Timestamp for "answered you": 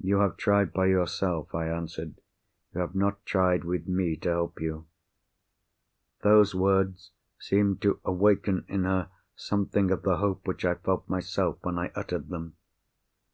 1.68-2.80